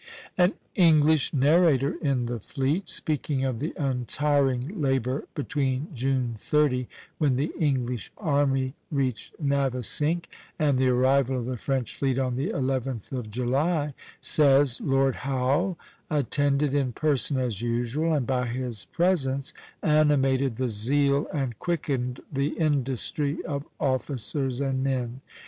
[0.35, 6.87] An English narrator in the fleet, speaking of the untiring labor between June 30,
[7.19, 10.25] when the English army reached Navesink,
[10.57, 15.77] and the arrival of the French fleet on the 11th of July, says: "Lord Howe
[16.09, 22.57] attended in person as usual, and by his presence animated the zeal and quickened the
[22.59, 25.21] industry of officers and men."